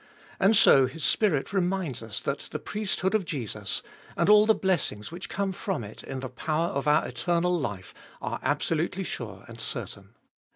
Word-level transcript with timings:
And 0.39 0.57
so 0.57 0.87
His 0.87 1.03
Spirit 1.03 1.53
reminds 1.53 2.01
us 2.01 2.19
that 2.21 2.47
the 2.49 2.57
priesthood 2.57 3.13
of 3.13 3.23
Jesus, 3.23 3.83
and 4.17 4.29
all 4.29 4.47
the 4.47 4.55
blessings 4.55 5.11
which 5.11 5.29
come 5.29 5.51
from 5.51 5.83
it 5.83 6.01
in 6.01 6.21
the 6.21 6.27
power 6.29 6.69
of 6.69 6.87
our 6.87 7.05
eternal 7.07 7.55
life, 7.55 7.93
are 8.19 8.39
absolutely 8.41 9.03
sure 9.03 9.45
and 9.47 9.61
certain. 9.61 10.15